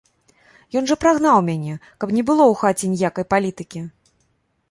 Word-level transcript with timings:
Ён 0.79 0.87
жа 0.91 0.95
прагнаў 1.03 1.37
мяне, 1.49 1.75
каб 2.03 2.09
не 2.17 2.23
было 2.29 2.43
ў 2.47 2.53
хаце 2.61 2.85
ніякай 2.93 3.25
палітыкі! 3.35 3.79